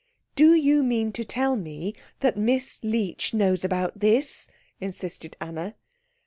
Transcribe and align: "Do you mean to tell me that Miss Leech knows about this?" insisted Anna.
"Do 0.35 0.55
you 0.55 0.81
mean 0.81 1.11
to 1.11 1.23
tell 1.23 1.55
me 1.55 1.93
that 2.21 2.35
Miss 2.35 2.79
Leech 2.81 3.35
knows 3.35 3.63
about 3.63 3.99
this?" 3.99 4.49
insisted 4.79 5.37
Anna. 5.39 5.75